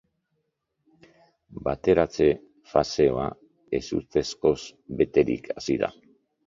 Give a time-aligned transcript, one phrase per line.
[1.67, 2.31] Bateratze
[2.73, 3.29] fasea
[3.83, 4.59] ezustekoz
[5.05, 5.97] beterik hasi da.